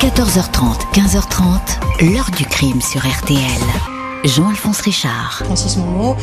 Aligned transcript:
14h30, 0.00 0.92
15h30, 0.92 2.12
l'heure 2.12 2.30
du 2.36 2.44
crime 2.44 2.80
sur 2.82 3.00
RTL. 3.00 3.38
Jean-Alphonse 4.24 4.80
Richard. 4.82 5.42
Francis 5.44 5.78
Monmont 5.78 6.16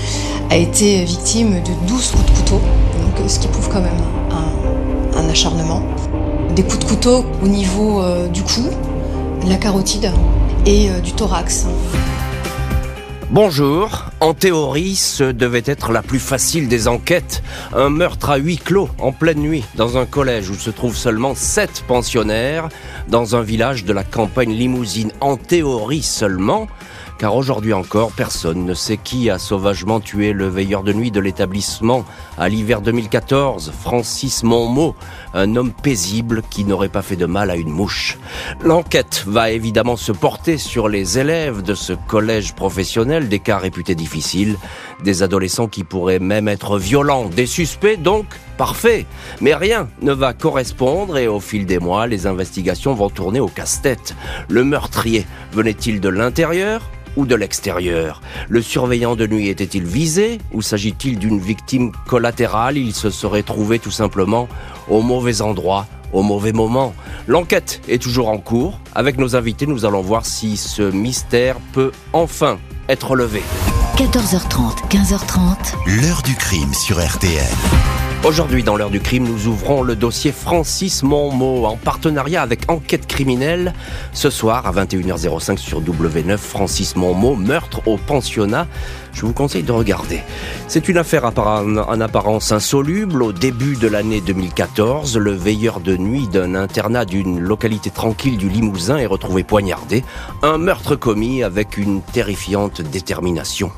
a 0.52 0.58
été 0.58 1.04
victime 1.04 1.62
de 1.64 1.88
12 1.88 2.12
coups 2.12 2.26
de 2.26 2.32
couteau, 2.38 2.62
donc, 3.02 3.30
ce 3.30 3.40
qui 3.40 3.48
prouve 3.48 3.70
quand 3.70 3.82
même 3.82 3.98
un, 4.32 5.20
un 5.20 5.30
acharnement. 5.30 5.82
Des 6.56 6.64
coups 6.64 6.80
de 6.80 6.86
couteau 6.86 7.26
au 7.42 7.48
niveau 7.48 8.02
euh, 8.02 8.28
du 8.28 8.44
cou, 8.44 8.70
de 9.44 9.50
la 9.50 9.58
carotide 9.58 10.12
et 10.68 10.90
euh, 10.90 11.00
du 11.00 11.14
thorax. 11.14 11.66
Bonjour. 13.34 14.06
En 14.20 14.36
théorie, 14.36 14.96
ce 14.96 15.24
devait 15.24 15.64
être 15.66 15.92
la 15.92 16.04
plus 16.04 16.20
facile 16.20 16.68
des 16.68 16.88
enquêtes. 16.88 17.42
Un 17.74 17.90
meurtre 17.90 18.30
à 18.30 18.38
huis 18.38 18.60
clos, 18.60 18.90
en 19.00 19.12
pleine 19.12 19.40
nuit, 19.40 19.64
dans 19.74 19.98
un 19.98 20.06
collège 20.06 20.52
où 20.52 20.54
se 20.54 20.70
trouvent 20.70 20.96
seulement 20.96 21.34
sept 21.34 21.84
pensionnaires, 21.88 22.70
dans 23.08 23.36
un 23.36 23.42
village 23.42 23.86
de 23.86 23.94
la 23.94 24.04
campagne 24.04 24.54
limousine. 24.54 25.12
En 25.20 25.36
théorie 25.36 26.04
seulement, 26.04 26.68
car 27.18 27.36
aujourd'hui 27.36 27.74
encore, 27.74 28.12
personne 28.12 28.66
ne 28.66 28.74
sait 28.74 28.98
qui 28.98 29.30
a 29.30 29.40
sauvagement 29.40 30.00
tué 30.00 30.34
le 30.34 30.48
veilleur 30.48 30.84
de 30.84 30.94
nuit 30.94 31.12
de 31.12 31.20
l'établissement 31.20 32.06
à 32.38 32.50
l'hiver 32.50 32.82
2014, 32.82 33.72
Francis 33.82 34.44
Monmot, 34.44 34.96
un 35.34 35.56
homme 35.56 35.72
paisible 35.72 36.42
qui 36.50 36.66
n'aurait 36.66 36.90
pas 36.90 37.02
fait 37.02 37.16
de 37.16 37.26
mal 37.26 37.50
à 37.50 37.56
une 37.56 37.70
mouche. 37.70 38.18
L'enquête 38.64 39.24
va 39.28 39.52
évidemment 39.52 39.96
se 39.96 40.12
porter 40.12 40.58
sur 40.58 40.90
les 40.90 41.20
élèves 41.20 41.62
de 41.62 41.76
ce 41.76 41.94
collège 41.94 42.54
professionnel, 42.54 43.30
des 43.30 43.40
cas 43.40 43.58
réputés 43.58 43.96
difficiles, 43.96 44.58
des 45.04 45.24
adolescents 45.24 45.68
qui 45.68 45.84
pourraient 45.84 46.20
même 46.20 46.48
être 46.48 46.78
violents, 46.78 47.26
des 47.26 47.46
suspects 47.46 48.02
donc 48.02 48.26
parfaits. 48.58 49.06
Mais 49.42 49.56
rien 49.56 49.88
ne 50.02 50.14
va 50.14 50.34
correspondre 50.34 51.18
et 51.18 51.28
au 51.28 51.40
fil 51.40 51.66
des 51.66 51.80
mois, 51.80 52.08
les 52.08 52.28
investigations 52.28 52.94
vont 52.94 53.10
tourner 53.10 53.40
au 53.40 53.48
casse-tête. 53.48 54.16
Le 54.50 54.64
meurtrier 54.64 55.26
venait-il 55.52 56.00
de 56.00 56.10
l'intérieur? 56.10 56.82
Ou 57.16 57.26
de 57.26 57.36
l'extérieur 57.36 58.22
Le 58.50 58.62
surveillant 58.62 59.16
de 59.16 59.28
nuit 59.28 59.50
était-il 59.50 59.86
visé 59.86 60.40
ou 60.52 60.62
s'agit-il 60.62 61.20
d'une 61.20 61.40
victime 61.40 61.92
collatérale? 62.08 62.78
Il 62.78 62.94
se 62.94 63.10
serait 63.10 63.44
trouvé 63.44 63.80
tout 63.80 63.92
simplement 63.92 64.48
au 64.90 65.02
mauvais 65.02 65.42
endroit 65.42 65.88
au 66.14 66.22
mauvais 66.22 66.54
moment. 66.54 66.94
L'enquête 67.28 67.82
est 67.90 68.02
toujours 68.02 68.30
en 68.30 68.38
cours. 68.38 68.80
Avec 68.96 69.18
nos 69.18 69.36
invités, 69.36 69.66
nous 69.66 69.84
allons 69.84 70.02
voir 70.02 70.26
si 70.26 70.58
ce 70.58 70.84
mystère 70.84 71.58
peut 71.74 71.92
enfin 72.14 72.60
être 72.88 73.16
levé. 73.16 73.42
14h30, 73.98 74.90
15h30. 74.90 76.02
L'heure 76.02 76.22
du 76.22 76.36
crime 76.36 76.74
sur 76.74 77.04
RTL. 77.04 78.03
Aujourd'hui, 78.26 78.64
dans 78.64 78.78
l'heure 78.78 78.90
du 78.90 79.02
crime, 79.02 79.26
nous 79.26 79.48
ouvrons 79.48 79.84
le 79.84 79.98
dossier 79.98 80.32
Francis 80.32 81.04
Monmot 81.04 81.66
en 81.66 81.76
partenariat 81.76 82.42
avec 82.42 82.72
Enquête 82.72 83.06
criminelle. 83.06 83.74
Ce 84.14 84.30
soir, 84.30 84.66
à 84.66 84.72
21h05 84.72 85.58
sur 85.58 85.82
W9, 85.82 86.38
Francis 86.38 86.96
Monmot, 86.96 87.36
meurtre 87.36 87.86
au 87.86 87.98
pensionnat. 87.98 88.66
Je 89.12 89.26
vous 89.26 89.34
conseille 89.34 89.64
de 89.64 89.74
regarder. 89.74 90.22
C'est 90.70 90.88
une 90.88 91.00
affaire 91.00 91.26
en 91.26 92.00
apparence 92.00 92.54
insoluble. 92.54 93.22
Au 93.22 93.34
début 93.34 93.76
de 93.76 93.90
l'année 93.90 94.22
2014, 94.22 95.18
le 95.18 95.34
veilleur 95.34 95.82
de 95.82 95.98
nuit 95.98 96.30
d'un 96.30 96.56
internat 96.56 97.04
d'une 97.04 97.42
localité 97.42 97.90
tranquille 97.90 98.38
du 98.38 98.48
Limousin 98.48 99.00
est 99.00 99.06
retrouvé 99.06 99.44
poignardé. 99.44 100.02
Un 100.44 100.60
meurtre 100.60 100.96
commis 100.96 101.44
avec 101.44 101.78
une 101.78 102.02
terrifiante 102.02 102.82
détermination. 102.82 103.70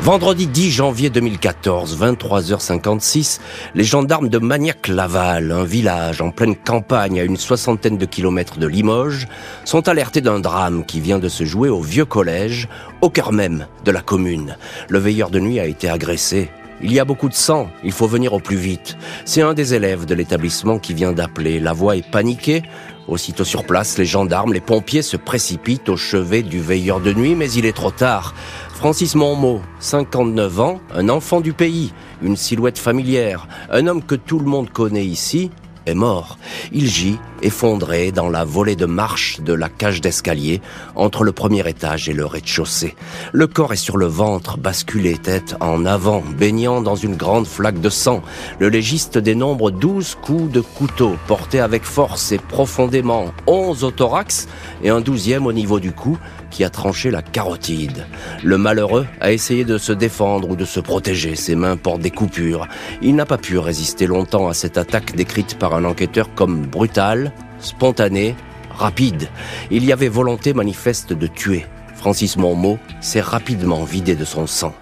Vendredi 0.00 0.46
10 0.46 0.70
janvier 0.70 1.10
2014, 1.10 1.98
23h56, 1.98 3.40
les 3.74 3.82
gendarmes 3.82 4.28
de 4.28 4.38
Magnac-Laval, 4.38 5.50
un 5.50 5.64
village 5.64 6.20
en 6.20 6.30
pleine 6.30 6.54
campagne 6.54 7.18
à 7.18 7.24
une 7.24 7.38
soixantaine 7.38 7.96
de 7.96 8.04
kilomètres 8.04 8.58
de 8.58 8.66
Limoges, 8.66 9.26
sont 9.64 9.88
alertés 9.88 10.20
d'un 10.20 10.38
drame 10.38 10.84
qui 10.84 11.00
vient 11.00 11.18
de 11.18 11.28
se 11.28 11.44
jouer 11.44 11.70
au 11.70 11.80
vieux 11.80 12.04
collège, 12.04 12.68
au 13.00 13.10
cœur 13.10 13.32
même 13.32 13.66
de 13.84 13.90
la 13.90 14.02
commune. 14.02 14.56
Le 14.88 14.98
veilleur 14.98 15.30
de 15.30 15.40
nuit 15.40 15.58
a 15.58 15.66
été 15.66 15.88
agressé. 15.88 16.50
Il 16.82 16.92
y 16.92 17.00
a 17.00 17.06
beaucoup 17.06 17.30
de 17.30 17.34
sang, 17.34 17.70
il 17.84 17.92
faut 17.92 18.06
venir 18.06 18.34
au 18.34 18.38
plus 18.38 18.56
vite. 18.56 18.98
C'est 19.24 19.40
un 19.40 19.54
des 19.54 19.72
élèves 19.72 20.04
de 20.04 20.14
l'établissement 20.14 20.78
qui 20.78 20.92
vient 20.92 21.12
d'appeler. 21.12 21.58
La 21.58 21.72
voix 21.72 21.96
est 21.96 22.08
paniquée. 22.10 22.62
Aussitôt 23.08 23.44
sur 23.44 23.64
place, 23.64 23.96
les 23.98 24.04
gendarmes, 24.04 24.52
les 24.52 24.60
pompiers 24.60 25.02
se 25.02 25.16
précipitent 25.16 25.88
au 25.88 25.96
chevet 25.96 26.42
du 26.42 26.60
veilleur 26.60 27.00
de 27.00 27.12
nuit, 27.12 27.34
mais 27.34 27.50
il 27.52 27.64
est 27.64 27.76
trop 27.76 27.92
tard. 27.92 28.34
Francis 28.74 29.14
Monmot, 29.14 29.62
59 29.78 30.60
ans, 30.60 30.80
un 30.92 31.08
enfant 31.08 31.40
du 31.40 31.54
pays, 31.54 31.94
une 32.20 32.36
silhouette 32.36 32.78
familière, 32.78 33.48
un 33.70 33.86
homme 33.86 34.02
que 34.02 34.16
tout 34.16 34.38
le 34.38 34.44
monde 34.44 34.70
connaît 34.70 35.06
ici, 35.06 35.50
est 35.86 35.94
mort. 35.94 36.38
Il 36.72 36.88
gît, 36.88 37.18
effondré 37.42 38.12
dans 38.12 38.28
la 38.28 38.44
volée 38.44 38.76
de 38.76 38.86
marche 38.86 39.40
de 39.40 39.52
la 39.52 39.68
cage 39.68 40.00
d'escalier, 40.00 40.60
entre 40.94 41.24
le 41.24 41.32
premier 41.32 41.68
étage 41.68 42.08
et 42.08 42.12
le 42.12 42.26
rez-de-chaussée. 42.26 42.94
Le 43.32 43.46
corps 43.46 43.72
est 43.72 43.76
sur 43.76 43.96
le 43.96 44.06
ventre, 44.06 44.58
basculé 44.58 45.16
tête 45.18 45.56
en 45.60 45.84
avant, 45.84 46.22
baignant 46.38 46.80
dans 46.82 46.96
une 46.96 47.16
grande 47.16 47.46
flaque 47.46 47.80
de 47.80 47.90
sang. 47.90 48.22
Le 48.58 48.68
légiste 48.68 49.18
dénombre 49.18 49.70
douze 49.70 50.16
coups 50.20 50.50
de 50.50 50.60
couteau, 50.60 51.16
portés 51.26 51.60
avec 51.60 51.84
force 51.84 52.32
et 52.32 52.38
profondément, 52.38 53.32
onze 53.46 53.84
au 53.84 53.90
thorax 53.90 54.48
et 54.82 54.90
un 54.90 55.00
douzième 55.00 55.46
au 55.46 55.52
niveau 55.52 55.80
du 55.80 55.92
cou, 55.92 56.18
qui 56.50 56.64
a 56.64 56.70
tranché 56.70 57.10
la 57.10 57.22
carotide. 57.22 58.06
Le 58.42 58.58
malheureux 58.58 59.06
a 59.20 59.32
essayé 59.32 59.64
de 59.64 59.78
se 59.78 59.92
défendre 59.92 60.50
ou 60.50 60.56
de 60.56 60.64
se 60.64 60.80
protéger, 60.80 61.36
ses 61.36 61.54
mains 61.54 61.76
portent 61.76 62.00
des 62.00 62.10
coupures. 62.10 62.66
Il 63.02 63.14
n'a 63.16 63.26
pas 63.26 63.38
pu 63.38 63.58
résister 63.58 64.06
longtemps 64.06 64.48
à 64.48 64.54
cette 64.54 64.78
attaque 64.78 65.14
décrite 65.14 65.58
par 65.58 65.74
un 65.74 65.84
enquêteur 65.84 66.34
comme 66.34 66.66
brutale, 66.66 67.32
spontanée, 67.58 68.34
rapide. 68.70 69.28
Il 69.70 69.84
y 69.84 69.92
avait 69.92 70.08
volonté 70.08 70.54
manifeste 70.54 71.12
de 71.12 71.26
tuer. 71.26 71.66
Francis 71.94 72.36
Monmot 72.36 72.78
s'est 73.00 73.20
rapidement 73.20 73.84
vidé 73.84 74.14
de 74.14 74.24
son 74.24 74.46
sang. 74.46 74.74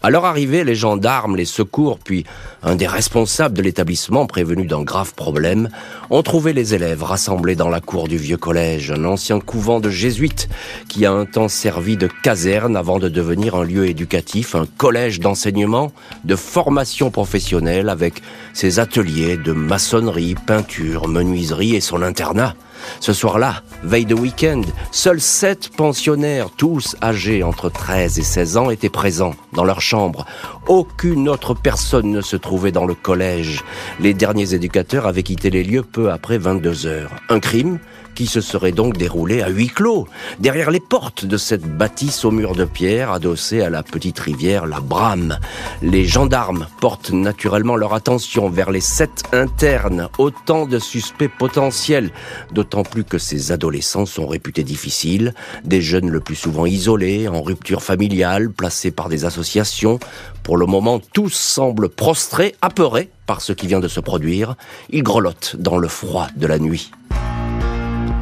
À 0.00 0.10
leur 0.10 0.24
arrivée, 0.24 0.62
les 0.62 0.76
gendarmes, 0.76 1.34
les 1.34 1.44
secours, 1.44 1.98
puis 1.98 2.24
un 2.62 2.76
des 2.76 2.86
responsables 2.86 3.56
de 3.56 3.62
l'établissement 3.62 4.26
prévenu 4.26 4.66
d'un 4.66 4.82
grave 4.82 5.14
problème, 5.14 5.70
ont 6.10 6.22
trouvé 6.22 6.52
les 6.52 6.74
élèves 6.74 7.02
rassemblés 7.02 7.56
dans 7.56 7.68
la 7.68 7.80
cour 7.80 8.06
du 8.06 8.16
vieux 8.16 8.36
collège, 8.36 8.92
un 8.92 9.04
ancien 9.04 9.40
couvent 9.40 9.80
de 9.80 9.90
jésuites 9.90 10.48
qui 10.88 11.04
a 11.04 11.12
un 11.12 11.24
temps 11.24 11.48
servi 11.48 11.96
de 11.96 12.08
caserne 12.22 12.76
avant 12.76 13.00
de 13.00 13.08
devenir 13.08 13.56
un 13.56 13.64
lieu 13.64 13.88
éducatif, 13.88 14.54
un 14.54 14.66
collège 14.76 15.18
d'enseignement, 15.18 15.92
de 16.24 16.36
formation 16.36 17.10
professionnelle 17.10 17.88
avec 17.88 18.22
ses 18.52 18.78
ateliers 18.78 19.36
de 19.36 19.52
maçonnerie, 19.52 20.36
peinture, 20.46 21.08
menuiserie 21.08 21.74
et 21.74 21.80
son 21.80 22.02
internat. 22.02 22.54
Ce 23.00 23.12
soir-là, 23.12 23.62
veille 23.82 24.06
de 24.06 24.14
week-end, 24.14 24.62
seuls 24.90 25.20
sept 25.20 25.70
pensionnaires, 25.76 26.50
tous 26.56 26.96
âgés 27.02 27.42
entre 27.42 27.70
13 27.70 28.18
et 28.18 28.22
16 28.22 28.56
ans, 28.56 28.70
étaient 28.70 28.88
présents 28.88 29.34
dans 29.52 29.64
leur 29.64 29.80
chambre. 29.80 30.26
Aucune 30.66 31.28
autre 31.28 31.54
personne 31.54 32.10
ne 32.10 32.20
se 32.20 32.36
trouvait 32.36 32.72
dans 32.72 32.86
le 32.86 32.94
collège. 32.94 33.64
Les 34.00 34.14
derniers 34.14 34.54
éducateurs 34.54 35.06
avaient 35.06 35.22
quitté 35.22 35.50
les 35.50 35.64
lieux 35.64 35.82
peu 35.82 36.10
après 36.10 36.38
22 36.38 36.86
heures. 36.86 37.10
Un 37.28 37.40
crime 37.40 37.78
qui 38.18 38.26
se 38.26 38.40
serait 38.40 38.72
donc 38.72 38.96
déroulé 38.96 39.42
à 39.42 39.48
huis 39.48 39.68
clos, 39.68 40.08
derrière 40.40 40.72
les 40.72 40.80
portes 40.80 41.24
de 41.24 41.36
cette 41.36 41.62
bâtisse 41.62 42.24
au 42.24 42.32
mur 42.32 42.56
de 42.56 42.64
pierre 42.64 43.12
adossée 43.12 43.62
à 43.62 43.70
la 43.70 43.84
petite 43.84 44.18
rivière 44.18 44.66
la 44.66 44.80
Brame. 44.80 45.38
Les 45.82 46.04
gendarmes 46.04 46.66
portent 46.80 47.12
naturellement 47.12 47.76
leur 47.76 47.94
attention 47.94 48.50
vers 48.50 48.72
les 48.72 48.80
sept 48.80 49.22
internes, 49.30 50.08
autant 50.18 50.66
de 50.66 50.80
suspects 50.80 51.30
potentiels, 51.30 52.10
d'autant 52.50 52.82
plus 52.82 53.04
que 53.04 53.18
ces 53.18 53.52
adolescents 53.52 54.04
sont 54.04 54.26
réputés 54.26 54.64
difficiles, 54.64 55.32
des 55.62 55.80
jeunes 55.80 56.10
le 56.10 56.18
plus 56.18 56.34
souvent 56.34 56.66
isolés, 56.66 57.28
en 57.28 57.40
rupture 57.40 57.84
familiale, 57.84 58.50
placés 58.50 58.90
par 58.90 59.08
des 59.08 59.26
associations. 59.26 60.00
Pour 60.42 60.56
le 60.56 60.66
moment, 60.66 61.00
tous 61.12 61.32
semblent 61.32 61.88
prostrés, 61.88 62.56
apeurés 62.62 63.10
par 63.26 63.42
ce 63.42 63.52
qui 63.52 63.68
vient 63.68 63.78
de 63.78 63.86
se 63.86 64.00
produire. 64.00 64.56
Ils 64.90 65.04
grelottent 65.04 65.54
dans 65.56 65.78
le 65.78 65.86
froid 65.86 66.26
de 66.34 66.48
la 66.48 66.58
nuit. 66.58 66.90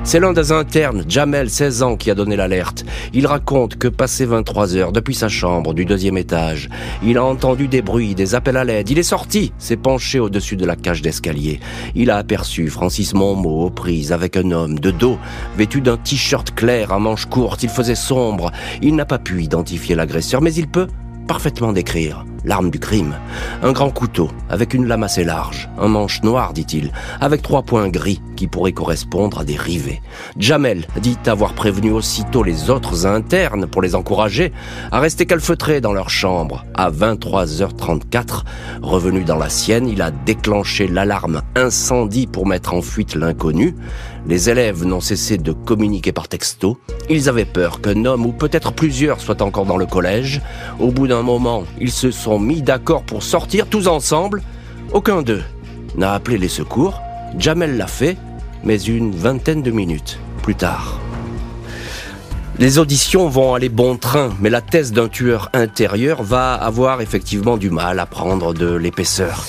C'est 0.07 0.21
l'un 0.21 0.33
des 0.33 0.53
internes, 0.53 1.05
Jamel, 1.09 1.51
16 1.51 1.83
ans, 1.83 1.97
qui 1.97 2.13
a 2.13 2.15
donné 2.15 2.37
l'alerte. 2.37 2.85
Il 3.13 3.27
raconte 3.27 3.75
que 3.75 3.89
passé 3.89 4.25
23 4.25 4.77
heures 4.77 4.93
depuis 4.93 5.17
sa 5.17 5.29
chambre 5.29 5.75
du 5.75 5.85
deuxième 5.85 6.17
étage, 6.17 6.69
il 7.03 7.19
a 7.19 7.25
entendu 7.25 7.67
des 7.67 7.83
bruits, 7.83 8.15
des 8.15 8.37
appels 8.37 8.57
à 8.57 8.63
l'aide. 8.63 8.89
Il 8.89 9.01
est 9.01 9.03
sorti, 9.03 9.53
s'est 9.59 9.77
penché 9.77 10.21
au-dessus 10.21 10.57
de 10.57 10.65
la 10.65 10.77
cage 10.77 11.03
d'escalier. 11.03 11.59
Il 11.97 12.13
a 12.13 12.19
aperçu 12.19 12.69
Francis 12.69 13.15
Monmot 13.15 13.67
aux 13.67 13.71
prises 13.71 14.13
avec 14.13 14.37
un 14.37 14.53
homme 14.53 14.79
de 14.79 14.93
dos, 14.93 15.19
vêtu 15.59 15.81
d'un 15.81 15.97
t-shirt 15.97 16.55
clair 16.55 16.93
à 16.93 17.01
manches 17.01 17.27
courtes. 17.27 17.65
Il 17.65 17.69
faisait 17.69 17.97
sombre. 17.97 18.53
Il 18.83 18.95
n'a 18.95 19.07
pas 19.07 19.19
pu 19.19 19.43
identifier 19.43 19.97
l'agresseur, 19.97 20.41
mais 20.41 20.55
il 20.55 20.69
peut 20.69 20.87
parfaitement 21.27 21.73
décrire 21.73 22.25
l'arme 22.47 22.71
du 22.71 22.79
crime. 22.79 23.17
Un 23.63 23.73
grand 23.73 23.91
couteau, 23.91 24.31
avec 24.49 24.73
une 24.73 24.87
lame 24.87 25.03
assez 25.03 25.25
large, 25.25 25.69
un 25.79 25.89
manche 25.89 26.23
noir, 26.23 26.53
dit-il, 26.53 26.93
avec 27.21 27.43
trois 27.43 27.63
points 27.63 27.89
gris 27.89 28.23
qui 28.37 28.47
pourraient 28.47 28.73
correspondre 28.73 29.41
à 29.41 29.45
des 29.45 29.57
rivets. 29.57 30.01
Jamel 30.39 30.87
dit 31.03 31.19
avoir 31.27 31.55
prévenu 31.55 31.91
aussitôt 31.91 32.45
les 32.45 32.71
autres 32.71 33.07
internes 33.07 33.67
pour 33.67 33.83
les 33.83 33.95
encourager 33.95 34.53
à 34.93 35.01
rester 35.01 35.27
calfeutrés 35.27 35.81
dans 35.81 35.93
leur 35.93 36.09
chambre. 36.09 36.65
À 36.75 36.91
23h34, 36.91 38.45
revenu 38.83 39.25
dans 39.25 39.39
la 39.39 39.49
sienne, 39.49 39.89
il 39.89 40.01
a 40.01 40.11
déclenché 40.11 40.87
l'alarme 40.87 41.43
incendie 41.57 42.27
pour 42.27 42.47
mettre 42.47 42.75
en 42.75 42.83
fuite 42.83 43.17
l'inconnu. 43.17 43.75
Les 44.29 44.51
élèves 44.51 44.85
n'ont 44.85 45.01
cessé 45.01 45.39
de 45.39 45.53
communiquer 45.53 46.11
par 46.11 46.27
texto. 46.27 46.79
Ils 47.09 47.29
avaient 47.29 47.45
peur 47.45 47.81
qu'un 47.81 48.05
homme 48.05 48.27
ou 48.27 48.33
peut-être 48.33 48.73
plusieurs 48.73 49.21
soient 49.21 49.41
encore 49.41 49.67
dans 49.67 49.77
le 49.77 49.87
collège. 49.87 50.43
Au 50.81 50.91
bout 50.91 51.07
d'un 51.07 51.23
moment, 51.23 51.63
ils 51.81 51.93
se 51.93 52.11
sont 52.11 52.41
mis 52.41 52.61
d'accord 52.61 53.05
pour 53.05 53.23
sortir 53.23 53.69
tous 53.69 53.87
ensemble. 53.87 54.43
Aucun 54.93 55.23
d'eux 55.23 55.45
n'a 55.97 56.13
appelé 56.13 56.39
les 56.39 56.49
secours. 56.49 57.01
Jamel 57.39 57.77
l'a 57.77 57.87
fait, 57.87 58.17
mais 58.65 58.83
une 58.83 59.15
vingtaine 59.15 59.63
de 59.63 59.71
minutes 59.71 60.19
plus 60.43 60.57
tard. 60.57 60.99
Les 62.59 62.79
auditions 62.79 63.29
vont 63.29 63.55
aller 63.55 63.69
bon 63.69 63.97
train, 63.97 64.31
mais 64.41 64.51
la 64.51 64.61
thèse 64.61 64.93
d'un 64.93 65.09
tueur 65.09 65.51
intérieur 65.53 66.23
va 66.23 66.55
avoir 66.55 67.01
effectivement 67.01 67.59
du 67.59 67.71
mal 67.71 68.01
à 68.01 68.07
prendre 68.07 68.55
de 68.55 68.75
l'épaisseur. 68.75 69.45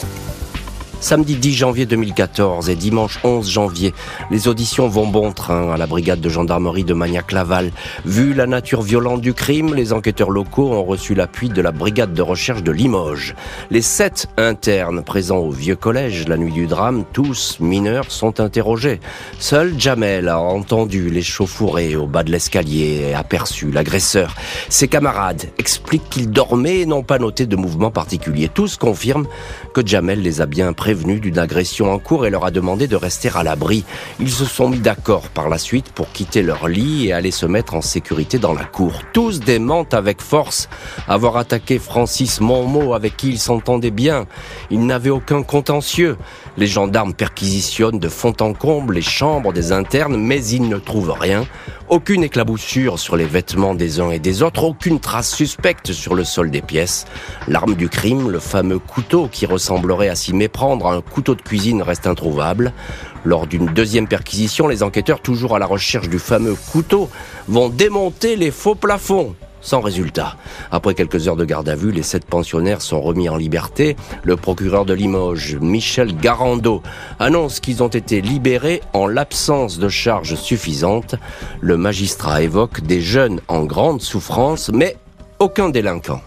Samedi 0.99 1.35
10 1.35 1.53
janvier 1.53 1.85
2014 1.85 2.69
et 2.69 2.75
dimanche 2.75 3.19
11 3.23 3.47
janvier, 3.47 3.94
les 4.31 4.47
auditions 4.47 4.88
vont 4.88 5.05
bon 5.05 5.31
train 5.31 5.71
à 5.71 5.77
la 5.77 5.85
brigade 5.85 6.19
de 6.19 6.27
gendarmerie 6.27 6.83
de 6.83 6.95
Magnac-Laval. 6.95 7.71
Vu 8.03 8.33
la 8.33 8.47
nature 8.47 8.81
violente 8.81 9.21
du 9.21 9.35
crime, 9.35 9.75
les 9.75 9.94
enquêteurs 9.94 10.31
locaux 10.31 10.71
ont 10.71 10.83
reçu 10.83 11.13
l'appui 11.13 11.49
de 11.49 11.61
la 11.61 11.71
brigade 11.71 12.13
de 12.13 12.21
recherche 12.23 12.63
de 12.63 12.71
Limoges. 12.71 13.35
Les 13.69 13.83
sept 13.83 14.27
internes 14.38 15.03
présents 15.03 15.38
au 15.38 15.51
vieux 15.51 15.75
collège 15.75 16.27
la 16.27 16.35
nuit 16.35 16.51
du 16.51 16.65
drame, 16.65 17.05
tous 17.13 17.57
mineurs, 17.59 18.11
sont 18.11 18.39
interrogés. 18.39 18.99
Seul 19.38 19.79
Jamel 19.79 20.27
a 20.27 20.39
entendu 20.39 21.11
les 21.11 21.21
chauffourées 21.21 21.95
au 21.95 22.07
bas 22.07 22.23
de 22.23 22.31
l'escalier 22.31 23.09
et 23.09 23.13
aperçu 23.13 23.69
l'agresseur. 23.69 24.35
Ses 24.69 24.88
camarades 24.88 25.44
expliquent 25.59 26.09
qu'ils 26.09 26.31
dormaient 26.31 26.79
et 26.79 26.85
n'ont 26.88 27.03
pas 27.03 27.19
noté 27.19 27.45
de 27.45 27.55
mouvement 27.55 27.91
particulier. 27.91 28.49
Tous 28.51 28.77
confirment 28.77 29.27
que 29.75 29.85
Jamel 29.85 30.23
les 30.23 30.41
a 30.41 30.47
bien 30.47 30.73
d'une 30.94 31.39
agression 31.39 31.92
en 31.92 32.00
cours 32.00 32.25
et 32.25 32.30
leur 32.30 32.45
a 32.45 32.51
demandé 32.51 32.88
de 32.88 32.95
rester 32.95 33.30
à 33.36 33.44
l'abri. 33.44 33.84
Ils 34.19 34.31
se 34.31 34.45
sont 34.45 34.69
mis 34.69 34.80
d'accord 34.80 35.30
par 35.30 35.50
la 35.50 35.57
suite 35.57 35.89
pour 35.89 36.12
quitter 36.12 36.42
leur 36.42 36.68
lit 36.68 37.07
et 37.07 37.13
aller 37.13 37.31
se 37.31 37.45
mettre 37.45 37.74
en 37.75 37.81
sécurité 37.81 38.39
dans 38.39 38.54
la 38.54 38.63
cour. 38.63 39.01
Tous 39.13 39.39
démentent 39.39 39.94
avec 39.94 40.22
force 40.22 40.69
avoir 41.07 41.38
attaqué 41.38 41.80
Francis 41.80 42.39
Monmot 42.39 42.94
avec 42.94 43.18
qui 43.18 43.30
ils 43.30 43.39
s'entendaient 43.39 43.92
bien. 43.92 44.25
Ils 44.72 44.86
n'avaient 44.86 45.10
aucun 45.10 45.44
contentieux. 45.44 46.18
Les 46.57 46.68
gendarmes 46.68 47.13
perquisitionnent 47.13 48.00
de 48.00 48.10
fond 48.10 48.33
en 48.40 48.54
comble 48.54 48.95
les 48.95 49.01
chambres 49.01 49.54
des 49.54 49.72
internes, 49.72 50.18
mais 50.18 50.44
ils 50.45 50.68
ne 50.69 50.78
trouvent 50.78 51.12
rien. 51.12 51.45
Aucune 51.90 52.24
éclaboussure 52.24 53.00
sur 53.00 53.16
les 53.16 53.24
vêtements 53.24 53.74
des 53.74 54.01
uns 54.01 54.12
et 54.12 54.19
des 54.19 54.44
autres, 54.44 54.66
aucune 54.66 55.00
trace 55.00 55.33
suspecte 55.33 55.94
sur 55.94 56.16
le 56.16 56.25
sol 56.25 56.51
des 56.51 56.62
pièces. 56.62 57.06
L'arme 57.48 57.75
du 57.75 57.88
crime, 57.88 58.30
le 58.30 58.40
fameux 58.40 58.78
couteau 58.78 59.30
qui 59.31 59.45
ressemblerait 59.45 60.10
à 60.10 60.16
s'y 60.16 60.33
méprendre 60.33 60.76
un 60.85 61.01
couteau 61.01 61.35
de 61.35 61.41
cuisine, 61.41 61.81
reste 61.81 62.07
introuvable. 62.07 62.74
Lors 63.25 63.47
d'une 63.47 63.65
deuxième 63.65 64.07
perquisition, 64.07 64.68
les 64.68 64.83
enquêteurs, 64.83 65.21
toujours 65.21 65.56
à 65.56 65.59
la 65.59 65.65
recherche 65.65 66.09
du 66.09 66.19
fameux 66.19 66.56
couteau, 66.71 67.09
vont 67.47 67.69
démonter 67.69 68.35
les 68.35 68.51
faux 68.51 68.75
plafonds 68.75 69.35
sans 69.62 69.81
résultat. 69.81 70.38
Après 70.71 70.94
quelques 70.94 71.27
heures 71.27 71.35
de 71.35 71.44
garde 71.44 71.68
à 71.68 71.75
vue, 71.75 71.91
les 71.91 72.03
sept 72.03 72.25
pensionnaires 72.25 72.81
sont 72.81 73.01
remis 73.01 73.27
en 73.27 73.35
liberté. 73.35 73.95
Le 74.24 74.38
procureur 74.38 74.85
de 74.85 74.94
Limoges, 74.94 75.57
Michel 75.59 76.15
Garando, 76.15 76.81
annonce 77.19 77.59
qu'ils 77.59 77.83
ont 77.83 77.88
été 77.88 78.21
libérés 78.21 78.81
en 78.94 79.07
l'absence 79.07 79.77
de 79.80 79.89
charges 79.89 80.35
suffisantes. 80.35 81.15
Le 81.59 81.75
magistrat 81.75 82.44
évoque 82.44 82.81
des 82.81 83.01
jeunes 83.01 83.41
en 83.47 83.65
grande 83.65 84.01
souffrance, 84.01 84.69
mais 84.73 84.95
aucun 85.39 85.69
délinquant. 85.69 86.21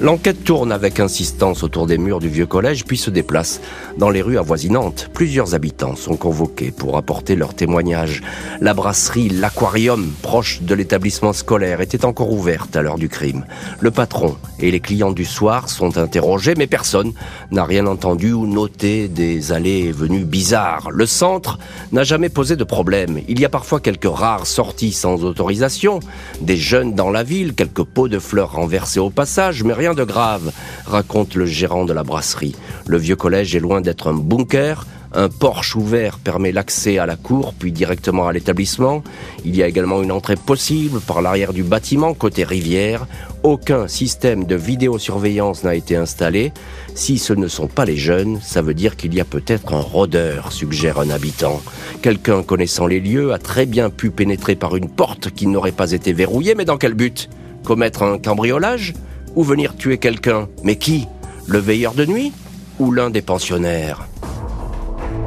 L'enquête 0.00 0.42
tourne 0.42 0.72
avec 0.72 0.98
insistance 0.98 1.62
autour 1.62 1.86
des 1.86 1.98
murs 1.98 2.18
du 2.18 2.28
vieux 2.28 2.46
collège 2.46 2.84
puis 2.84 2.98
se 2.98 3.10
déplace 3.10 3.60
dans 3.96 4.10
les 4.10 4.22
rues 4.22 4.38
avoisinantes. 4.38 5.08
Plusieurs 5.14 5.54
habitants 5.54 5.94
sont 5.94 6.16
convoqués 6.16 6.72
pour 6.72 6.96
apporter 6.96 7.36
leur 7.36 7.54
témoignage. 7.54 8.22
La 8.60 8.74
brasserie 8.74 9.28
L'Aquarium, 9.28 10.12
proche 10.20 10.62
de 10.62 10.74
l'établissement 10.74 11.32
scolaire, 11.32 11.80
était 11.80 12.04
encore 12.04 12.32
ouverte 12.32 12.74
à 12.74 12.82
l'heure 12.82 12.98
du 12.98 13.08
crime. 13.08 13.46
Le 13.78 13.92
patron 13.92 14.36
et 14.58 14.72
les 14.72 14.80
clients 14.80 15.12
du 15.12 15.24
soir 15.24 15.68
sont 15.68 15.96
interrogés, 15.96 16.54
mais 16.56 16.66
personne 16.66 17.12
n'a 17.52 17.64
rien 17.64 17.86
entendu 17.86 18.32
ou 18.32 18.46
noté 18.48 19.06
des 19.06 19.52
allées 19.52 19.84
et 19.84 19.92
venues 19.92 20.24
bizarres. 20.24 20.90
Le 20.90 21.06
centre 21.06 21.58
n'a 21.92 22.02
jamais 22.02 22.28
posé 22.30 22.56
de 22.56 22.64
problème. 22.64 23.20
Il 23.28 23.38
y 23.38 23.44
a 23.44 23.48
parfois 23.48 23.78
quelques 23.78 24.10
rares 24.10 24.48
sorties 24.48 24.92
sans 24.92 25.22
autorisation, 25.22 26.00
des 26.40 26.56
jeunes 26.56 26.94
dans 26.94 27.10
la 27.10 27.22
ville, 27.22 27.54
quelques 27.54 27.84
pots 27.84 28.08
de 28.08 28.18
fleurs 28.18 28.52
renversés 28.52 29.00
au 29.00 29.10
passage, 29.10 29.62
mais 29.62 29.72
de 29.92 30.04
grave, 30.04 30.52
raconte 30.86 31.34
le 31.34 31.44
gérant 31.44 31.84
de 31.84 31.92
la 31.92 32.04
brasserie. 32.04 32.56
Le 32.86 32.96
vieux 32.96 33.16
collège 33.16 33.54
est 33.54 33.60
loin 33.60 33.82
d'être 33.82 34.08
un 34.08 34.14
bunker. 34.14 34.86
Un 35.16 35.28
porche 35.28 35.76
ouvert 35.76 36.18
permet 36.18 36.50
l'accès 36.50 36.98
à 36.98 37.06
la 37.06 37.14
cour, 37.14 37.54
puis 37.56 37.70
directement 37.70 38.26
à 38.26 38.32
l'établissement. 38.32 39.04
Il 39.44 39.54
y 39.54 39.62
a 39.62 39.68
également 39.68 40.02
une 40.02 40.10
entrée 40.10 40.34
possible 40.34 41.00
par 41.00 41.22
l'arrière 41.22 41.52
du 41.52 41.62
bâtiment, 41.62 42.14
côté 42.14 42.42
rivière. 42.42 43.06
Aucun 43.44 43.86
système 43.86 44.44
de 44.44 44.56
vidéosurveillance 44.56 45.62
n'a 45.62 45.76
été 45.76 45.94
installé. 45.94 46.52
Si 46.96 47.18
ce 47.18 47.32
ne 47.32 47.46
sont 47.46 47.68
pas 47.68 47.84
les 47.84 47.96
jeunes, 47.96 48.40
ça 48.42 48.60
veut 48.60 48.74
dire 48.74 48.96
qu'il 48.96 49.14
y 49.14 49.20
a 49.20 49.24
peut-être 49.24 49.72
un 49.74 49.80
rôdeur, 49.80 50.50
suggère 50.50 50.98
un 50.98 51.10
habitant. 51.10 51.62
Quelqu'un 52.02 52.42
connaissant 52.42 52.88
les 52.88 52.98
lieux 53.00 53.32
a 53.32 53.38
très 53.38 53.66
bien 53.66 53.90
pu 53.90 54.10
pénétrer 54.10 54.56
par 54.56 54.74
une 54.74 54.88
porte 54.88 55.30
qui 55.30 55.46
n'aurait 55.46 55.70
pas 55.70 55.92
été 55.92 56.12
verrouillée, 56.12 56.56
mais 56.56 56.64
dans 56.64 56.78
quel 56.78 56.94
but? 56.94 57.30
Commettre 57.62 58.02
un 58.02 58.18
cambriolage? 58.18 58.94
Ou 59.36 59.42
venir 59.42 59.76
tuer 59.76 59.98
quelqu'un. 59.98 60.48
Mais 60.62 60.76
qui? 60.76 61.06
Le 61.46 61.58
veilleur 61.58 61.94
de 61.94 62.04
nuit 62.04 62.32
ou 62.78 62.90
l'un 62.90 63.10
des 63.10 63.22
pensionnaires? 63.22 64.06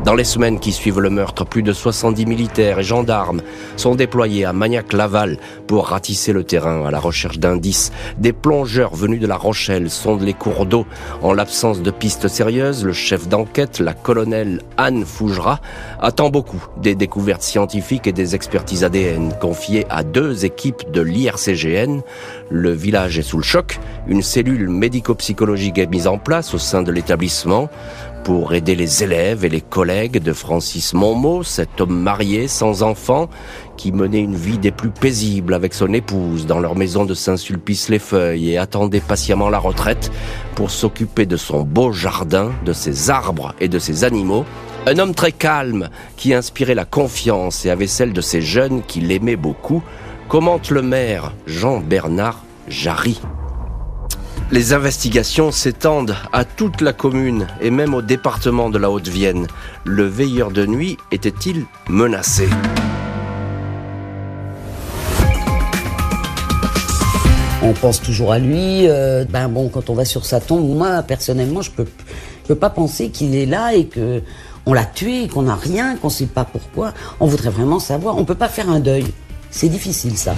Dans 0.08 0.16
les 0.16 0.24
semaines 0.24 0.62
qui 0.62 0.72
suivent 0.72 1.02
le 1.02 1.10
meurtre, 1.10 1.44
plus 1.44 1.64
de 1.64 1.74
70 1.74 2.26
militaires 2.28 2.80
et 2.80 2.84
gendarmes 2.84 3.42
sont 3.76 3.94
déployés 3.94 4.46
à 4.46 4.54
Magnac-Laval 4.54 5.38
pour 5.68 5.88
ratisser 5.88 6.32
le 6.32 6.46
terrain 6.46 6.86
à 6.86 6.92
la 6.92 7.00
recherche 7.00 7.40
d'indices. 7.40 7.92
Des 8.18 8.32
plongeurs 8.32 8.96
venus 8.96 9.20
de 9.20 9.28
La 9.28 9.36
Rochelle 9.36 9.90
sondent 9.90 10.22
les 10.22 10.34
cours 10.34 10.66
d'eau. 10.66 10.86
En 11.22 11.34
l'absence 11.34 11.82
de 11.82 11.92
pistes 11.92 12.30
sérieuses, 12.30 12.86
le 12.86 12.94
chef 12.94 13.28
d'enquête, 13.28 13.82
la 13.82 13.94
colonelle 13.94 14.62
Anne 14.78 15.04
Fougera, 15.04 15.60
attend 16.00 16.30
beaucoup 16.30 16.66
des 16.82 16.96
découvertes 16.96 17.44
scientifiques 17.44 18.08
et 18.08 18.14
des 18.14 18.34
expertises 18.34 18.86
ADN 18.86 19.34
confiées 19.42 19.86
à 19.90 20.04
deux 20.04 20.46
équipes 20.46 20.90
de 20.90 21.02
l'IRCGN. 21.02 22.00
Le 22.50 22.72
village 22.72 23.20
est 23.20 23.24
sous 23.24 23.40
le 23.40 23.44
choc. 23.44 23.78
Une 24.08 24.22
cellule 24.22 24.70
médico-psychologique 24.70 25.80
est 25.80 25.92
mise 25.92 26.08
en 26.08 26.18
place 26.18 26.54
au 26.54 26.60
sein 26.60 26.82
de 26.82 26.94
l'établissement 26.94 27.70
pour 28.28 28.54
aider 28.54 28.76
les 28.76 29.06
élèves 29.06 29.46
et 29.46 29.50
les 29.50 29.62
collègues 29.62 30.22
de 30.22 30.34
Francis 30.34 30.94
Monmot, 30.94 31.44
cet 31.44 31.80
homme 31.80 31.98
marié 31.98 32.50
sans 32.50 32.84
enfant 32.84 33.30
qui 33.78 33.94
menait 33.94 34.20
une 34.20 34.36
vie 34.36 34.58
des 34.58 34.72
plus 34.72 34.90
paisibles 34.90 35.54
avec 35.54 35.74
son 35.74 35.94
épouse 35.94 36.46
dans 36.46 36.60
leur 36.60 36.76
maison 36.76 37.06
de 37.06 37.14
Saint-Sulpice-les-Feuilles 37.14 38.52
et 38.52 38.58
attendait 38.58 39.00
patiemment 39.00 39.48
la 39.48 39.60
retraite 39.60 40.12
pour 40.56 40.72
s'occuper 40.72 41.26
de 41.26 41.38
son 41.38 41.62
beau 41.62 41.94
jardin, 41.94 42.52
de 42.66 42.74
ses 42.74 43.10
arbres 43.10 43.56
et 43.62 43.70
de 43.70 43.80
ses 43.80 44.04
animaux. 44.04 44.44
Un 44.88 45.00
homme 45.00 45.16
très 45.16 45.32
calme 45.32 45.88
qui 46.18 46.34
inspirait 46.34 46.76
la 46.76 46.84
confiance 46.84 47.66
et 47.66 47.70
avait 47.70 47.88
celle 47.88 48.12
de 48.12 48.20
ces 48.20 48.42
jeunes 48.42 48.82
qui 48.86 49.00
l'aimaient 49.00 49.38
beaucoup, 49.38 49.82
commente 50.28 50.70
le 50.70 50.82
maire 50.82 51.34
Jean-Bernard 51.46 52.44
Jarry. 52.68 53.22
Les 54.50 54.72
investigations 54.72 55.52
s'étendent 55.52 56.16
à 56.32 56.46
toute 56.46 56.80
la 56.80 56.94
commune 56.94 57.48
et 57.60 57.70
même 57.70 57.94
au 57.94 58.02
département 58.02 58.70
de 58.70 58.78
la 58.78 58.90
Haute-Vienne. 58.90 59.46
Le 59.84 60.06
veilleur 60.06 60.52
de 60.52 60.66
nuit 60.66 60.98
était-il 61.12 61.66
menacé? 61.90 62.48
On 67.62 67.74
pense 67.74 68.02
toujours 68.02 68.32
à 68.32 68.40
lui. 68.40 68.88
Euh, 68.88 69.26
ben 69.30 69.50
bon, 69.50 69.68
quand 69.68 69.90
on 69.90 69.96
va 69.96 70.06
sur 70.06 70.26
sa 70.26 70.40
tombe, 70.40 70.66
moi 70.66 71.04
personnellement, 71.04 71.62
je 71.62 71.72
peux, 71.72 71.86
peux 72.48 72.56
pas 72.56 72.70
penser 72.70 73.10
qu'il 73.10 73.36
est 73.36 73.46
là 73.46 73.74
et 73.74 73.88
que 73.88 74.22
on 74.66 74.74
l'a 74.74 74.86
tué, 74.86 75.28
qu'on 75.28 75.42
n'a 75.42 75.56
rien, 75.56 75.98
qu'on 75.98 76.10
sait 76.10 76.26
pas 76.26 76.46
pourquoi. 76.46 76.94
On 77.20 77.26
voudrait 77.26 77.50
vraiment 77.50 77.80
savoir. 77.80 78.18
On 78.18 78.24
peut 78.24 78.36
pas 78.36 78.48
faire 78.48 78.70
un 78.70 78.80
deuil. 78.80 79.08
C'est 79.52 79.70
difficile 79.70 80.18
ça. 80.18 80.36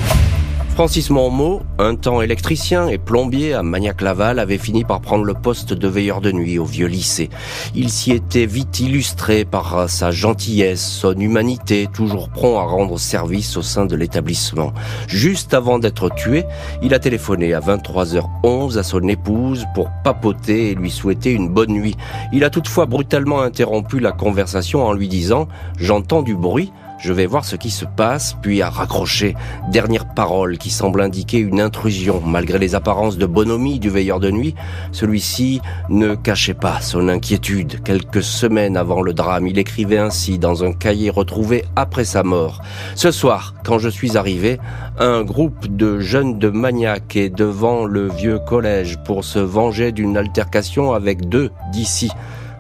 Francis 0.79 1.09
Monmot, 1.09 1.62
un 1.77 1.95
temps 1.95 2.21
électricien 2.21 2.88
et 2.88 2.98
plombier 2.98 3.53
à 3.53 3.63
Magnac-Laval, 3.63 4.39
avait 4.39 4.57
fini 4.57 4.86
par 4.86 5.01
prendre 5.01 5.25
le 5.25 5.33
poste 5.33 5.74
de 5.74 5.88
veilleur 5.89 6.21
de 6.21 6.31
nuit 6.31 6.57
au 6.57 6.63
vieux 6.63 6.88
lycée. 6.88 7.29
Il 7.75 7.89
s'y 7.89 8.13
était 8.13 8.45
vite 8.45 8.79
illustré 8.79 9.43
par 9.43 9.89
sa 9.89 10.12
gentillesse, 10.12 10.81
son 10.81 11.19
humanité, 11.19 11.89
toujours 11.93 12.29
prompt 12.29 12.59
à 12.59 12.63
rendre 12.63 12.98
service 12.98 13.57
au 13.57 13.62
sein 13.62 13.86
de 13.86 13.98
l'établissement. 13.98 14.71
Juste 15.09 15.53
avant 15.53 15.79
d'être 15.79 16.15
tué, 16.15 16.45
il 16.81 16.93
a 16.93 17.00
téléphoné 17.00 17.53
à 17.53 17.59
23h11 17.59 18.77
à 18.77 18.83
son 18.83 19.05
épouse 19.09 19.65
pour 19.75 19.89
papoter 20.05 20.71
et 20.71 20.75
lui 20.75 20.91
souhaiter 20.91 21.33
une 21.33 21.50
bonne 21.50 21.74
nuit. 21.74 21.98
Il 22.31 22.45
a 22.45 22.50
toutefois 22.50 22.86
brutalement 22.86 23.41
interrompu 23.41 24.00
la 24.00 24.13
conversation 24.13 24.86
en 24.86 24.93
lui 24.93 25.09
disant⁇ 25.09 25.43
J'entends 25.77 26.21
du 26.21 26.36
bruit⁇ 26.36 26.71
je 27.00 27.13
vais 27.13 27.25
voir 27.25 27.46
ce 27.46 27.56
qui 27.56 27.70
se 27.70 27.86
passe, 27.86 28.36
puis 28.41 28.62
à 28.62 28.70
raccrocher. 28.70 29.36
Dernière 29.72 30.13
parole 30.13 30.58
qui 30.58 30.70
semble 30.70 31.01
indiquer 31.01 31.39
une 31.39 31.62
intrusion. 31.62 32.22
Malgré 32.25 32.60
les 32.60 32.75
apparences 32.75 33.18
de 33.18 33.25
bonhomie 33.25 33.79
du 33.79 33.89
veilleur 33.89 34.20
de 34.20 34.29
nuit, 34.29 34.53
celui-ci 34.91 35.62
ne 35.89 36.15
cachait 36.15 36.53
pas 36.53 36.82
son 36.82 37.08
inquiétude. 37.08 37.82
Quelques 37.84 38.24
semaines 38.24 38.75
avant 38.75 39.01
le 39.01 39.13
drame, 39.13 39.48
il 39.48 39.58
écrivait 39.58 39.98
ainsi 39.98 40.39
dans 40.39 40.63
un 40.63 40.74
cahier 40.74 41.10
retrouvé 41.10 41.63
après 41.75 42.06
sa 42.06 42.24
mort. 42.24 42.62
Ce 42.96 43.12
soir, 43.12 43.56
quand 43.63 43.79
je 43.79 43.89
suis 43.89 44.18
arrivé, 44.18 44.60
un 45.00 45.24
groupe 45.24 45.68
de 45.68 46.00
jeunes 46.00 46.38
de 46.38 46.50
maniaques 46.50 47.15
est 47.15 47.29
devant 47.29 47.86
le 47.86 48.10
vieux 48.10 48.39
collège 48.39 48.98
pour 49.06 49.24
se 49.24 49.39
venger 49.39 49.91
d'une 49.91 50.18
altercation 50.18 50.94
avec 50.94 51.29
deux 51.29 51.50
d'ici. 51.72 52.12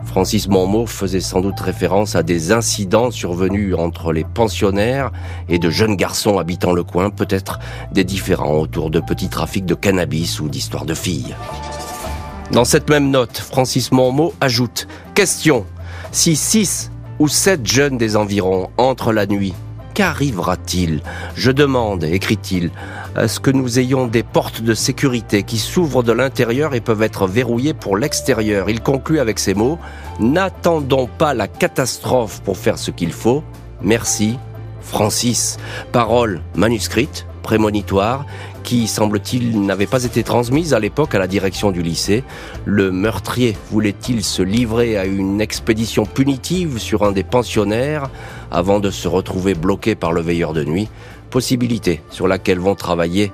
Francis 0.09 0.47
Monmot 0.47 0.87
faisait 0.87 1.19
sans 1.19 1.39
doute 1.39 1.59
référence 1.59 2.15
à 2.15 2.23
des 2.23 2.51
incidents 2.51 3.11
survenus 3.11 3.75
entre 3.75 4.11
les 4.11 4.23
pensionnaires 4.23 5.11
et 5.49 5.59
de 5.59 5.69
jeunes 5.69 5.95
garçons 5.95 6.39
habitant 6.39 6.73
le 6.73 6.83
coin, 6.83 7.11
peut-être 7.11 7.59
des 7.91 8.03
différends 8.03 8.57
autour 8.57 8.89
de 8.89 8.99
petits 8.99 9.29
trafics 9.29 9.67
de 9.67 9.75
cannabis 9.75 10.39
ou 10.39 10.49
d'histoires 10.49 10.85
de 10.85 10.95
filles. 10.95 11.35
Dans 12.51 12.65
cette 12.65 12.89
même 12.89 13.11
note, 13.11 13.37
Francis 13.37 13.91
Monmot 13.91 14.33
ajoute 14.41 14.87
Question 15.13 15.63
si 16.11 16.35
six 16.35 16.89
ou 17.19 17.27
sept 17.27 17.67
jeunes 17.67 17.99
des 17.99 18.15
environs 18.15 18.71
entrent 18.77 19.13
la 19.13 19.27
nuit 19.27 19.53
qu'arrivera-t-il? 19.99 21.01
Je 21.35 21.51
demande, 21.51 22.05
écrit-il, 22.05 22.71
à 23.15 23.27
ce 23.27 23.39
que 23.39 23.51
nous 23.51 23.79
ayons 23.79 24.07
des 24.07 24.23
portes 24.23 24.61
de 24.61 24.73
sécurité 24.73 25.43
qui 25.43 25.57
s'ouvrent 25.57 26.03
de 26.03 26.11
l'intérieur 26.11 26.73
et 26.73 26.81
peuvent 26.81 27.03
être 27.03 27.27
verrouillées 27.27 27.73
pour 27.73 27.97
l'extérieur. 27.97 28.69
Il 28.69 28.81
conclut 28.81 29.19
avec 29.19 29.39
ces 29.39 29.53
mots, 29.53 29.79
N'attendons 30.19 31.07
pas 31.07 31.33
la 31.33 31.47
catastrophe 31.47 32.41
pour 32.41 32.57
faire 32.57 32.77
ce 32.77 32.91
qu'il 32.91 33.13
faut. 33.13 33.43
Merci, 33.81 34.37
Francis. 34.81 35.57
Parole 35.93 36.41
manuscrite, 36.55 37.25
prémonitoire, 37.41 38.25
qui, 38.63 38.87
semble-t-il, 38.87 39.61
n'avait 39.61 39.87
pas 39.87 40.03
été 40.03 40.23
transmise 40.23 40.73
à 40.73 40.79
l'époque 40.79 41.15
à 41.15 41.19
la 41.19 41.27
direction 41.27 41.71
du 41.71 41.81
lycée. 41.81 42.23
Le 42.65 42.91
meurtrier 42.91 43.57
voulait-il 43.71 44.23
se 44.23 44.41
livrer 44.41 44.97
à 44.97 45.05
une 45.05 45.39
expédition 45.39 46.05
punitive 46.05 46.79
sur 46.79 47.03
un 47.03 47.11
des 47.13 47.23
pensionnaires 47.23 48.09
avant 48.51 48.79
de 48.79 48.91
se 48.91 49.07
retrouver 49.07 49.53
bloqué 49.53 49.95
par 49.95 50.11
le 50.11 50.21
veilleur 50.21 50.53
de 50.53 50.63
nuit? 50.63 50.89
Sur 52.09 52.27
laquelle 52.27 52.59
vont 52.59 52.75
travailler 52.75 53.31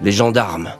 les 0.00 0.12
gendarmes. 0.12 0.70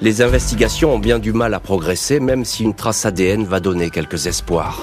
Les 0.00 0.22
investigations 0.22 0.94
ont 0.94 0.98
bien 0.98 1.18
du 1.18 1.32
mal 1.32 1.54
à 1.54 1.60
progresser, 1.60 2.20
même 2.20 2.44
si 2.44 2.64
une 2.64 2.74
trace 2.74 3.06
ADN 3.06 3.44
va 3.44 3.60
donner 3.60 3.90
quelques 3.90 4.26
espoirs. 4.26 4.82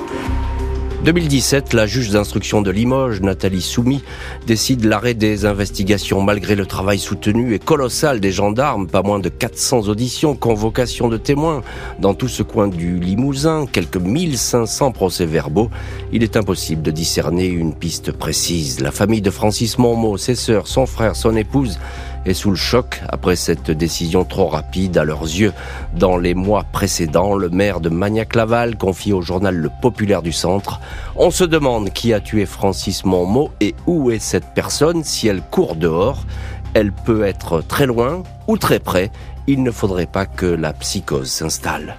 2017, 1.04 1.74
la 1.74 1.88
juge 1.88 2.12
d'instruction 2.12 2.62
de 2.62 2.70
Limoges, 2.70 3.22
Nathalie 3.22 3.64
Soumy, 3.64 4.04
décide 4.46 4.86
l'arrêt 4.86 5.16
des 5.16 5.46
investigations 5.46 6.22
malgré 6.22 6.54
le 6.56 6.68
travail 6.68 7.00
soutenu 7.00 7.56
et 7.56 7.60
colossal 7.60 8.20
des 8.20 8.32
gendarmes, 8.32 8.86
pas 8.86 9.02
moins 9.02 9.18
de 9.18 9.30
400 9.30 9.88
auditions, 9.88 10.36
convocations 10.36 11.08
de 11.08 11.18
témoins 11.18 11.64
dans 11.98 12.14
tout 12.14 12.28
ce 12.28 12.44
coin 12.44 12.68
du 12.68 13.00
Limousin, 13.00 13.66
quelques 13.66 13.98
1500 13.98 14.92
procès-verbaux. 14.92 15.72
Il 16.14 16.22
est 16.22 16.38
impossible 16.38 16.84
de 16.84 16.92
discerner 16.92 17.48
une 17.48 17.74
piste 17.74 18.12
précise. 18.12 18.80
La 18.80 18.92
famille 18.92 19.22
de 19.22 19.32
Francis 19.32 19.80
Monmot, 19.80 20.18
ses 20.18 20.36
sœurs, 20.36 20.68
son 20.68 20.86
frère, 20.86 21.16
son 21.16 21.36
épouse 21.36 21.80
et 22.26 22.34
sous 22.34 22.50
le 22.50 22.56
choc 22.56 23.02
après 23.10 23.36
cette 23.36 23.72
décision 23.72 24.24
trop 24.24 24.48
rapide 24.48 24.98
à 24.98 25.04
leurs 25.04 25.24
yeux. 25.24 25.54
Dans 25.96 26.18
les 26.18 26.34
mois 26.34 26.66
précédents, 26.72 27.36
le 27.36 27.50
maire 27.50 27.80
de 27.80 27.90
Magnac-Laval 27.90 28.78
confie 28.78 29.14
au 29.14 29.22
journal 29.22 29.56
Le 29.56 29.70
Populaire 29.82 30.22
du 30.22 30.32
Centre 30.32 30.80
On 31.16 31.32
se 31.32 31.44
demande 31.44 31.92
qui 31.92 32.14
a 32.14 32.20
tué 32.20 32.46
Francis 32.46 33.06
Monmot 33.06 33.52
et 33.60 33.76
où 33.88 34.12
est 34.12 34.20
cette 34.20 34.54
personne 34.54 35.04
si 35.04 35.28
elle 35.28 35.42
court 35.42 35.76
dehors. 35.76 36.26
Elle 36.74 36.92
peut 36.92 37.24
être 37.24 37.62
très 37.62 37.86
loin 37.86 38.24
ou 38.48 38.58
très 38.58 38.80
près. 38.80 39.12
Il 39.48 39.64
ne 39.64 39.72
faudrait 39.72 40.06
pas 40.06 40.26
que 40.26 40.46
la 40.46 40.74
psychose 40.74 41.30
s'installe. 41.30 41.98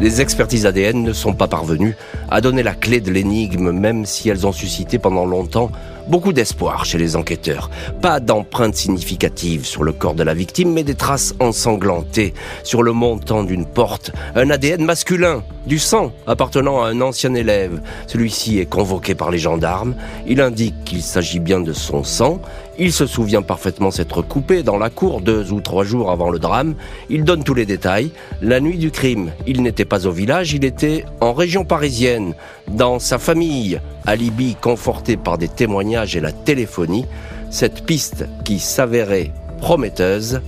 Les 0.00 0.20
expertises 0.20 0.66
ADN 0.66 1.02
ne 1.02 1.12
sont 1.14 1.32
pas 1.32 1.48
parvenues 1.48 1.96
à 2.28 2.42
donner 2.42 2.62
la 2.62 2.74
clé 2.74 3.00
de 3.00 3.10
l'énigme, 3.10 3.70
même 3.70 4.04
si 4.04 4.28
elles 4.28 4.46
ont 4.46 4.52
suscité 4.52 4.98
pendant 4.98 5.24
longtemps 5.24 5.70
beaucoup 6.08 6.32
d'espoir 6.32 6.84
chez 6.84 6.98
les 6.98 7.16
enquêteurs. 7.16 7.70
Pas 8.00 8.20
d'empreintes 8.20 8.76
significatives 8.76 9.64
sur 9.66 9.84
le 9.84 9.92
corps 9.92 10.14
de 10.14 10.22
la 10.22 10.34
victime, 10.34 10.72
mais 10.72 10.84
des 10.84 10.94
traces 10.94 11.34
ensanglantées 11.40 12.34
sur 12.62 12.82
le 12.82 12.92
montant 12.92 13.42
d'une 13.42 13.66
porte, 13.66 14.12
un 14.34 14.50
ADN 14.50 14.84
masculin, 14.84 15.42
du 15.66 15.78
sang 15.78 16.12
appartenant 16.26 16.82
à 16.82 16.88
un 16.88 17.00
ancien 17.00 17.34
élève. 17.34 17.80
Celui-ci 18.06 18.58
est 18.58 18.66
convoqué 18.66 19.14
par 19.14 19.30
les 19.30 19.38
gendarmes. 19.38 19.94
Il 20.26 20.40
indique 20.40 20.84
qu'il 20.84 21.02
s'agit 21.02 21.40
bien 21.40 21.60
de 21.60 21.72
son 21.72 22.04
sang. 22.04 22.40
Il 22.78 22.92
se 22.92 23.06
souvient 23.06 23.42
parfaitement 23.42 23.90
s'être 23.90 24.22
coupé 24.22 24.62
dans 24.62 24.76
la 24.76 24.90
cour 24.90 25.20
deux 25.20 25.52
ou 25.52 25.60
trois 25.60 25.84
jours 25.84 26.10
avant 26.10 26.30
le 26.30 26.38
drame. 26.38 26.74
Il 27.08 27.24
donne 27.24 27.42
tous 27.42 27.54
les 27.54 27.66
détails. 27.66 28.10
La 28.42 28.60
nuit 28.60 28.78
du 28.78 28.90
crime, 28.90 29.32
il 29.46 29.62
n'était 29.62 29.84
pas 29.86 30.06
au 30.06 30.12
village, 30.12 30.52
il 30.52 30.64
était 30.64 31.04
en 31.20 31.32
région 31.32 31.64
parisienne, 31.64 32.34
dans 32.68 32.98
sa 32.98 33.18
famille. 33.18 33.80
Alibi 34.06 34.56
conforté 34.60 35.16
par 35.16 35.38
des 35.38 35.48
témoignages 35.48 35.95
et 36.04 36.20
la 36.20 36.32
téléphonie. 36.32 37.06
Cette 37.50 37.86
piste 37.86 38.26
qui 38.44 38.58
s'avérait 38.58 39.32
prometteuse 39.60 40.40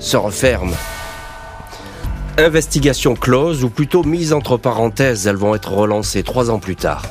se 0.00 0.16
referme. 0.16 0.74
Investigation 2.36 3.14
close 3.14 3.64
ou 3.64 3.70
plutôt 3.70 4.04
mise 4.04 4.32
entre 4.32 4.56
parenthèses, 4.56 5.26
elles 5.26 5.36
vont 5.36 5.54
être 5.54 5.72
relancées 5.72 6.22
trois 6.22 6.50
ans 6.50 6.60
plus 6.60 6.76
tard. 6.76 7.02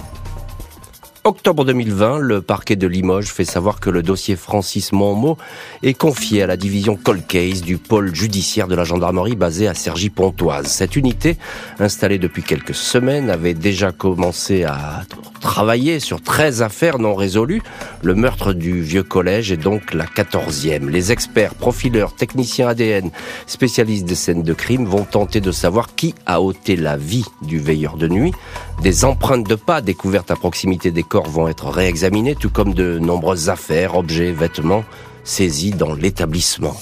Octobre 1.28 1.66
2020, 1.66 2.20
le 2.20 2.42
parquet 2.42 2.78
de 2.78 2.88
Limoges 2.88 3.34
fait 3.34 3.44
savoir 3.44 3.82
que 3.82 3.90
le 3.90 4.02
dossier 4.02 4.38
Francis 4.38 4.94
Monmot 4.94 5.38
est 5.84 5.94
confié 5.94 6.42
à 6.42 6.48
la 6.48 6.56
division 6.56 6.96
Cold 6.96 7.28
Case 7.28 7.64
du 7.64 7.78
pôle 7.78 8.16
judiciaire 8.16 8.70
de 8.70 8.76
la 8.76 8.86
gendarmerie 8.86 9.36
basée 9.36 9.68
à 9.68 9.74
Cergy-Pontoise. 9.74 10.68
Cette 10.68 10.96
unité, 10.96 11.36
installée 11.80 12.18
depuis 12.18 12.44
quelques 12.44 12.74
semaines, 12.74 13.30
avait 13.30 13.54
déjà 13.54 13.92
commencé 13.92 14.64
à 14.64 15.04
travailler 15.42 16.00
sur 16.00 16.22
13 16.22 16.62
affaires 16.62 16.98
non 16.98 17.14
résolues. 17.14 17.62
Le 18.04 18.16
meurtre 18.16 18.54
du 18.54 18.82
vieux 18.82 19.04
collège 19.04 19.52
est 19.52 19.58
donc 19.58 19.94
la 19.94 20.06
14e. 20.06 20.88
Les 20.88 21.12
experts, 21.12 21.56
profileurs, 21.56 22.16
techniciens 22.16 22.70
ADN, 22.70 23.12
spécialistes 23.48 24.06
des 24.06 24.16
scènes 24.16 24.44
de 24.44 24.54
crime 24.54 24.86
vont 24.86 25.04
tenter 25.04 25.42
de 25.42 25.52
savoir 25.52 25.94
qui 25.94 26.16
a 26.26 26.42
ôté 26.42 26.78
la 26.78 26.96
vie 26.96 27.26
du 27.42 27.60
veilleur 27.60 27.98
de 27.98 28.08
nuit. 28.08 28.32
Des 28.82 29.06
empreintes 29.06 29.48
de 29.48 29.56
pas 29.56 29.82
découvertes 29.82 30.32
à 30.32 30.36
proximité 30.36 30.92
des 30.92 31.04
corps 31.04 31.30
vont 31.30 31.48
être 31.48 31.68
réexaminés, 31.68 32.36
tout 32.36 32.50
comme 32.50 32.74
de 32.74 33.00
nombreuses 33.00 33.50
affaires, 33.50 33.96
objets, 33.98 34.32
vêtements 34.32 34.84
saisis 35.24 35.72
dans 35.72 35.94
l'établissement. 35.94 36.76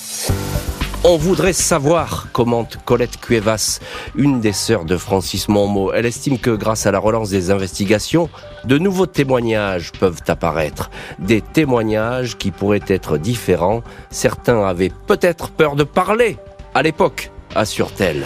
On 1.04 1.18
voudrait 1.18 1.54
savoir, 1.54 2.28
commente 2.32 2.78
Colette 2.84 3.20
Cuevas, 3.20 3.80
une 4.16 4.40
des 4.40 4.54
sœurs 4.54 4.86
de 4.86 4.98
Francis 4.98 5.48
Monmot. 5.50 5.94
Elle 5.94 6.08
estime 6.08 6.40
que 6.40 6.50
grâce 6.50 6.88
à 6.88 6.92
la 6.92 7.00
relance 7.00 7.30
des 7.30 7.52
investigations, 7.52 8.28
de 8.64 8.80
nouveaux 8.80 9.06
témoignages 9.06 9.92
peuvent 9.92 10.22
apparaître. 10.28 10.90
Des 11.20 11.42
témoignages 11.42 12.38
qui 12.38 12.50
pourraient 12.50 12.82
être 12.88 13.20
différents. 13.20 13.84
Certains 14.10 14.66
avaient 14.66 14.92
peut-être 15.06 15.52
peur 15.52 15.76
de 15.76 15.84
parler 15.84 16.38
à 16.74 16.82
l'époque, 16.82 17.32
assure-t-elle. 17.54 18.26